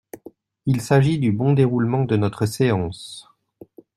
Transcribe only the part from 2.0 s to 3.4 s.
de notre séance.